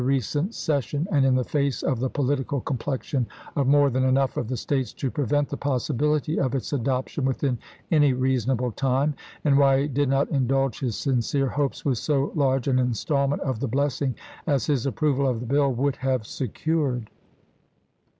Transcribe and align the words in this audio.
recent 0.01 0.51
session 0.55 1.07
and 1.11 1.27
in 1.27 1.35
the 1.35 1.43
face 1.43 1.83
of 1.83 1.99
the 1.99 2.09
political 2.09 2.59
com 2.59 2.75
plexion 2.75 3.23
of 3.55 3.67
more 3.67 3.87
than 3.91 4.01
enough 4.03 4.35
of 4.35 4.47
the 4.47 4.57
States 4.57 4.93
to 4.93 5.11
pre 5.11 5.25
vent 5.25 5.47
the 5.49 5.55
possibility 5.55 6.39
of 6.39 6.55
its 6.55 6.73
adoption 6.73 7.23
within 7.23 7.55
any 7.91 8.11
reasonable 8.11 8.71
time; 8.71 9.13
and 9.45 9.59
why 9.59 9.81
he 9.83 9.87
did 9.87 10.09
not 10.09 10.27
indulge 10.31 10.79
his 10.79 10.95
sincere 10.97 11.49
hopes 11.49 11.85
with 11.85 11.99
so 11.99 12.31
large 12.33 12.67
an 12.67 12.79
installment 12.79 13.43
of 13.43 13.59
the 13.59 13.67
blessing 13.67 14.15
as 14.47 14.65
his 14.65 14.87
approval 14.87 15.27
of 15.27 15.39
the 15.39 15.45
bill 15.45 15.71
would 15.71 15.97
have 15.97 16.25
secured 16.25 17.11